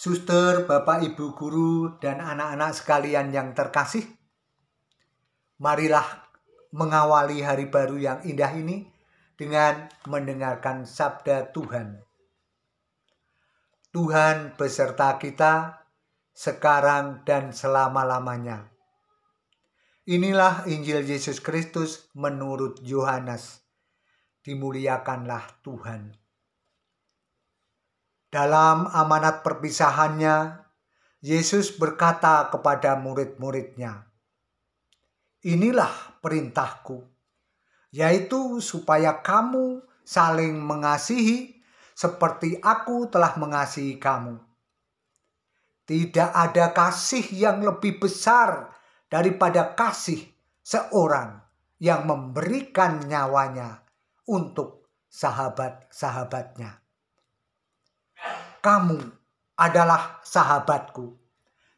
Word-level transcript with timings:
Suster, 0.00 0.64
Bapak, 0.64 1.04
Ibu 1.04 1.36
guru, 1.36 2.00
dan 2.00 2.24
anak-anak 2.24 2.72
sekalian 2.72 3.36
yang 3.36 3.52
terkasih, 3.52 4.00
marilah 5.60 6.24
mengawali 6.72 7.44
hari 7.44 7.68
baru 7.68 8.00
yang 8.00 8.18
indah 8.24 8.48
ini 8.56 8.88
dengan 9.36 9.92
mendengarkan 10.08 10.88
sabda 10.88 11.52
Tuhan. 11.52 12.00
Tuhan 13.92 14.56
beserta 14.56 15.20
kita 15.20 15.84
sekarang 16.32 17.20
dan 17.28 17.52
selama-lamanya. 17.52 18.72
Inilah 20.08 20.64
Injil 20.64 21.04
Yesus 21.04 21.44
Kristus 21.44 22.08
menurut 22.16 22.80
Yohanes. 22.80 23.60
Dimuliakanlah 24.48 25.60
Tuhan. 25.60 26.16
Dalam 28.30 28.86
amanat 28.86 29.42
perpisahannya, 29.42 30.62
Yesus 31.18 31.74
berkata 31.74 32.46
kepada 32.46 32.94
murid-muridnya, 32.94 34.06
"Inilah 35.42 36.14
perintahku, 36.22 37.10
yaitu 37.90 38.62
supaya 38.62 39.18
kamu 39.18 39.82
saling 40.06 40.62
mengasihi 40.62 41.58
seperti 41.92 42.62
aku 42.62 43.10
telah 43.10 43.34
mengasihi 43.34 43.98
kamu. 43.98 44.38
Tidak 45.90 46.30
ada 46.30 46.70
kasih 46.70 47.26
yang 47.34 47.66
lebih 47.66 47.98
besar 47.98 48.70
daripada 49.10 49.74
kasih 49.74 50.22
seorang 50.62 51.42
yang 51.82 52.06
memberikan 52.06 53.02
nyawanya 53.10 53.82
untuk 54.22 54.86
sahabat-sahabatnya." 55.10 56.79
Kamu 58.60 59.00
adalah 59.56 60.20
sahabatku. 60.24 61.16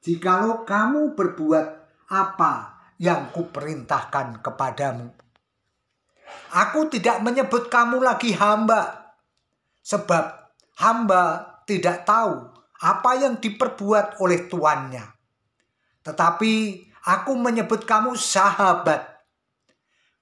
Jikalau 0.00 0.64
kamu 0.64 1.12
berbuat 1.16 1.66
apa 2.08 2.80
yang 3.00 3.32
kuperintahkan 3.32 4.44
kepadamu. 4.44 5.12
Aku 6.52 6.88
tidak 6.92 7.24
menyebut 7.24 7.72
kamu 7.72 8.00
lagi 8.04 8.32
hamba, 8.36 9.12
sebab 9.80 10.52
hamba 10.76 11.22
tidak 11.64 12.04
tahu 12.04 12.48
apa 12.80 13.10
yang 13.20 13.36
diperbuat 13.40 14.20
oleh 14.20 14.48
tuannya. 14.48 15.04
Tetapi 16.00 16.52
aku 17.04 17.32
menyebut 17.36 17.84
kamu 17.84 18.16
sahabat, 18.16 19.04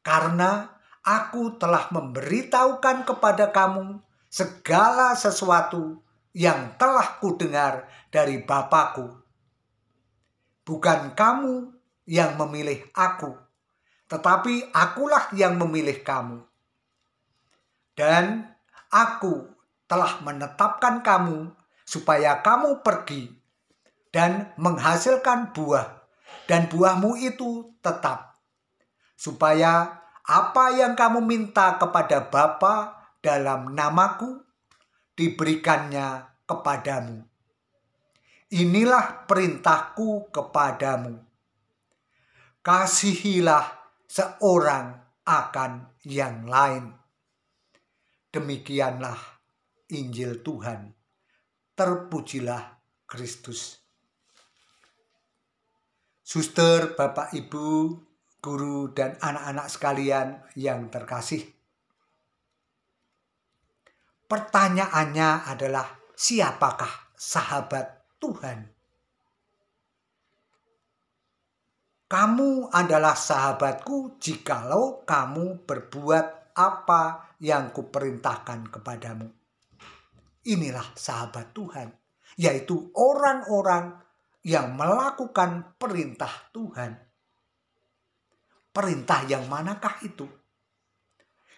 karena 0.03 0.75
aku 1.07 1.55
telah 1.57 1.87
memberitahukan 1.95 3.07
kepada 3.07 3.55
kamu 3.55 4.01
segala 4.29 5.17
sesuatu 5.17 6.03
yang 6.39 6.79
telah 6.79 7.19
kudengar 7.19 7.91
dari 8.15 8.39
Bapakku. 8.47 9.11
Bukan 10.63 11.19
kamu 11.19 11.75
yang 12.07 12.39
memilih 12.39 12.87
aku, 12.95 13.35
tetapi 14.07 14.71
akulah 14.71 15.35
yang 15.35 15.59
memilih 15.59 15.99
kamu. 16.07 16.47
Dan 17.99 18.55
aku 18.87 19.51
telah 19.91 20.23
menetapkan 20.23 21.03
kamu 21.03 21.51
supaya 21.83 22.39
kamu 22.39 22.87
pergi 22.87 23.35
dan 24.15 24.55
menghasilkan 24.55 25.51
buah, 25.51 26.07
dan 26.47 26.71
buahmu 26.71 27.19
itu 27.19 27.75
tetap, 27.83 28.39
supaya 29.19 30.07
apa 30.23 30.71
yang 30.71 30.95
kamu 30.95 31.19
minta 31.19 31.75
kepada 31.83 32.23
Bapa 32.31 32.95
dalam 33.19 33.75
namaku 33.75 34.48
diberikannya 35.19 36.23
kepadamu. 36.47 37.27
Inilah 38.55 39.27
perintahku 39.27 40.31
kepadamu. 40.31 41.19
Kasihilah 42.63 43.67
seorang 44.07 44.95
akan 45.27 45.73
yang 46.07 46.47
lain. 46.47 46.95
Demikianlah 48.31 49.19
Injil 49.91 50.39
Tuhan. 50.47 50.95
Terpujilah 51.75 52.79
Kristus. 53.05 53.83
Suster, 56.23 56.93
Bapak, 56.95 57.33
Ibu, 57.33 57.69
guru, 58.39 58.93
dan 58.93 59.17
anak-anak 59.19 59.67
sekalian 59.73 60.29
yang 60.55 60.93
terkasih 60.93 61.58
Pertanyaannya 64.29 65.49
adalah 65.49 65.89
siapakah 66.13 67.17
sahabat 67.17 68.13
Tuhan? 68.21 68.61
Kamu 72.05 72.69
adalah 72.69 73.17
sahabatku 73.17 74.21
jikalau 74.21 75.01
kamu 75.09 75.65
berbuat 75.65 76.53
apa 76.61 77.33
yang 77.41 77.73
kuperintahkan 77.73 78.69
kepadamu. 78.69 79.33
Inilah 80.45 80.93
sahabat 80.93 81.57
Tuhan, 81.57 81.89
yaitu 82.37 82.93
orang-orang 82.93 83.97
yang 84.45 84.77
melakukan 84.77 85.73
perintah 85.81 86.53
Tuhan. 86.53 87.01
Perintah 88.77 89.25
yang 89.25 89.49
manakah 89.49 89.97
itu? 90.05 90.29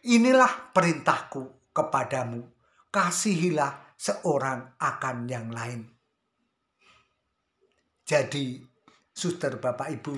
Inilah 0.07 0.71
perintahku 0.71 1.75
kepadamu 1.75 2.60
kasihilah 2.91 3.95
seorang 3.95 4.77
akan 4.79 5.17
yang 5.31 5.49
lain. 5.55 5.87
Jadi, 8.03 8.59
suster 9.15 9.63
Bapak 9.63 9.89
Ibu 9.95 10.15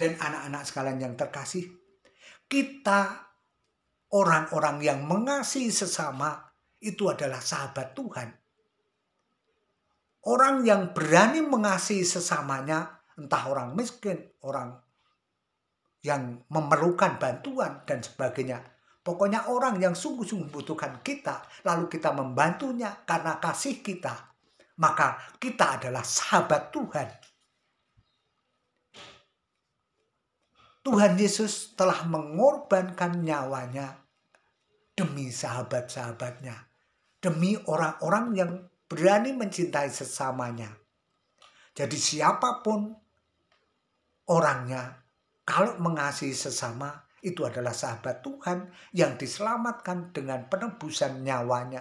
dan 0.00 0.16
anak-anak 0.16 0.62
sekalian 0.64 0.98
yang 1.04 1.14
terkasih, 1.14 1.68
kita 2.48 3.28
orang-orang 4.16 4.80
yang 4.80 5.04
mengasihi 5.04 5.68
sesama 5.68 6.40
itu 6.80 7.08
adalah 7.12 7.40
sahabat 7.44 7.92
Tuhan. 7.92 8.28
Orang 10.24 10.64
yang 10.64 10.96
berani 10.96 11.44
mengasihi 11.44 12.00
sesamanya, 12.00 13.04
entah 13.20 13.44
orang 13.44 13.76
miskin, 13.76 14.24
orang 14.40 14.72
yang 16.00 16.40
memerlukan 16.48 17.20
bantuan 17.20 17.84
dan 17.84 18.00
sebagainya, 18.00 18.64
Pokoknya 19.04 19.52
orang 19.52 19.76
yang 19.84 19.92
sungguh-sungguh 19.92 20.48
membutuhkan 20.48 21.04
kita, 21.04 21.44
lalu 21.68 21.92
kita 21.92 22.16
membantunya 22.16 23.04
karena 23.04 23.36
kasih 23.36 23.84
kita, 23.84 24.32
maka 24.80 25.20
kita 25.36 25.76
adalah 25.76 26.00
sahabat 26.00 26.72
Tuhan. 26.72 27.08
Tuhan 30.80 31.20
Yesus 31.20 31.76
telah 31.76 32.08
mengorbankan 32.08 33.20
nyawanya 33.20 33.92
demi 34.96 35.28
sahabat-sahabatnya, 35.28 36.56
demi 37.20 37.60
orang-orang 37.68 38.26
yang 38.32 38.50
berani 38.88 39.36
mencintai 39.36 39.92
sesamanya. 39.92 40.72
Jadi 41.76 42.00
siapa 42.00 42.64
pun 42.64 42.88
orangnya, 44.32 45.04
kalau 45.44 45.76
mengasihi 45.76 46.32
sesama, 46.32 47.03
itu 47.24 47.48
adalah 47.48 47.72
sahabat 47.72 48.20
Tuhan 48.20 48.68
yang 48.92 49.16
diselamatkan 49.16 50.12
dengan 50.12 50.44
penebusan 50.44 51.24
nyawanya, 51.24 51.80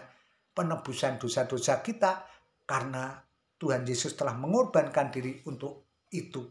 penebusan 0.55 1.19
dosa-dosa 1.19 1.83
kita 1.83 2.23
karena 2.63 3.19
Tuhan 3.59 3.83
Yesus 3.83 4.15
telah 4.15 4.39
mengorbankan 4.39 5.11
diri 5.11 5.43
untuk 5.43 6.07
itu. 6.15 6.47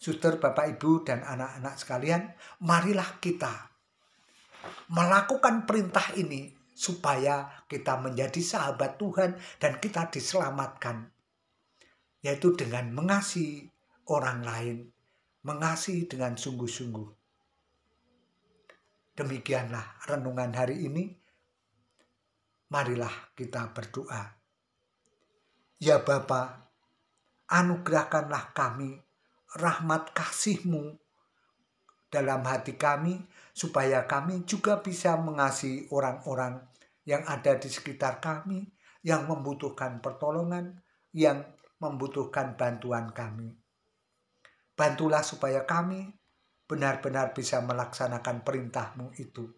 Suster, 0.00 0.40
Bapak, 0.40 0.68
Ibu, 0.76 1.04
dan 1.04 1.24
anak-anak 1.24 1.74
sekalian, 1.80 2.32
marilah 2.64 3.20
kita 3.20 3.72
melakukan 4.92 5.64
perintah 5.68 6.12
ini 6.16 6.52
supaya 6.72 7.64
kita 7.68 8.00
menjadi 8.00 8.40
sahabat 8.40 8.96
Tuhan 9.00 9.36
dan 9.60 9.80
kita 9.80 10.12
diselamatkan, 10.12 11.08
yaitu 12.20 12.52
dengan 12.52 12.92
mengasihi 12.92 13.68
orang 14.08 14.44
lain 14.44 14.93
mengasihi 15.44 16.08
dengan 16.08 16.34
sungguh-sungguh. 16.40 17.08
Demikianlah 19.14 20.08
renungan 20.08 20.50
hari 20.56 20.88
ini. 20.88 21.12
Marilah 22.72 23.30
kita 23.36 23.70
berdoa. 23.70 24.34
Ya 25.78 26.00
Bapa, 26.00 26.72
anugerahkanlah 27.46 28.56
kami 28.56 28.98
rahmat 29.54 30.10
kasih-Mu 30.16 30.98
dalam 32.10 32.42
hati 32.42 32.74
kami 32.74 33.22
supaya 33.54 34.08
kami 34.08 34.42
juga 34.48 34.80
bisa 34.82 35.14
mengasihi 35.14 35.86
orang-orang 35.92 36.58
yang 37.04 37.22
ada 37.28 37.54
di 37.60 37.68
sekitar 37.68 38.18
kami 38.18 38.64
yang 39.04 39.28
membutuhkan 39.28 40.00
pertolongan, 40.00 40.80
yang 41.12 41.44
membutuhkan 41.78 42.56
bantuan 42.56 43.12
kami. 43.12 43.63
Bantulah 44.74 45.22
supaya 45.22 45.62
kami 45.62 46.10
benar-benar 46.66 47.30
bisa 47.30 47.62
melaksanakan 47.62 48.42
perintahmu 48.42 49.14
itu. 49.22 49.54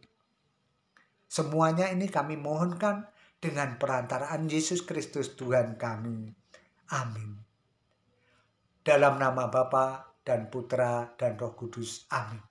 Semuanya 1.27 1.91
ini 1.91 2.07
kami 2.07 2.39
mohonkan 2.39 3.09
dengan 3.41 3.81
perantaraan 3.81 4.47
Yesus 4.47 4.85
Kristus 4.87 5.35
Tuhan 5.35 5.81
kami. 5.81 6.31
Amin. 6.95 7.43
Dalam 8.87 9.19
nama 9.19 9.51
Bapa 9.51 10.15
dan 10.23 10.47
Putra 10.47 11.17
dan 11.19 11.35
Roh 11.35 11.59
Kudus. 11.59 12.07
Amin. 12.15 12.43